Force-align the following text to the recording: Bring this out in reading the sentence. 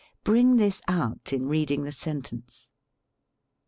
Bring 0.23 0.57
this 0.57 0.81
out 0.87 1.31
in 1.31 1.45
reading 1.47 1.83
the 1.83 1.91
sentence. 1.91 2.71